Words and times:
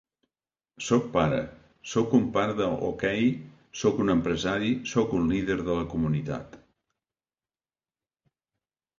Sóc 0.83 1.03
pare, 1.15 1.39
sóc 1.89 2.13
un 2.19 2.23
pare 2.37 2.55
de 2.61 2.69
hoquei, 2.87 3.27
sóc 3.81 3.99
un 4.05 4.13
empresari, 4.13 4.71
sóc 4.93 5.13
un 5.19 5.27
líder 5.33 5.59
de 5.67 5.75
la 5.81 5.85
comunitat. 5.91 6.57